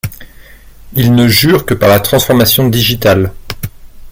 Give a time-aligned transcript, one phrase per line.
[0.93, 3.31] Ils ne jurent que par la transformation digitale...